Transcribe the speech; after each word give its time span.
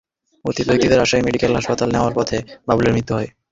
আহত 0.45 0.57
ব্যক্তিদের 0.69 0.99
Rajshahi 0.99 1.23
medical 1.25 1.49
college 1.49 1.59
হাসপাতালে 1.59 1.93
নেওয়ার 1.93 2.13
পথে 2.17 2.37
বাবুলের 2.67 2.95
মৃত্যু 2.95 3.13
হয়। 3.15 3.29